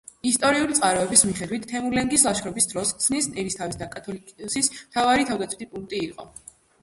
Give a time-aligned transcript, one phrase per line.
[0.27, 6.27] ისტორიული წყაროების მიხედვით, თემურლენგის ლაშქრობის დროს ქსნის ერისთავისა და კათოლიკოსის მთავარი თავდაცვითი პუნქტი იყო.